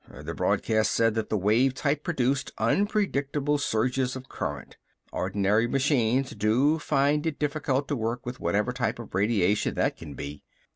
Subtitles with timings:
[0.09, 4.77] The broadcast said that the wave type produced unpredictable surges of current.
[5.13, 10.15] Ordinary machines do find it difficult to work with whatever type of radiation that can
[10.15, 10.43] be."